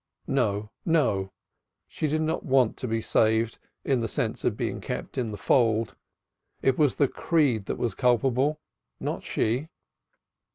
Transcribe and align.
No, 0.25 0.71
no; 0.83 1.31
she 1.87 2.07
did 2.07 2.23
not 2.23 2.43
want 2.43 2.75
to 2.77 2.87
be 2.87 3.01
saved 3.01 3.59
in 3.85 4.01
the 4.01 4.07
sense 4.07 4.43
of 4.43 4.57
being 4.57 4.81
kept 4.81 5.15
in 5.15 5.29
the 5.29 5.37
fold: 5.37 5.95
it 6.63 6.75
was 6.75 6.95
the 6.95 7.07
creed 7.07 7.67
that 7.67 7.77
was 7.77 7.93
culpable, 7.93 8.59
not 8.99 9.23
she. 9.23 9.67